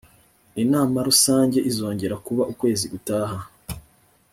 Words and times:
inama 0.63 0.97
rusange 1.07 1.57
izongera 1.69 2.15
kuba 2.25 2.43
ukwezi 2.51 2.85
gutaha 2.93 3.37